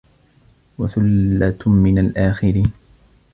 [0.77, 2.71] وَثُلَّةٌ مِنَ الآخِرينَ